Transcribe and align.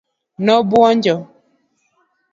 nobwonjo 0.45 1.15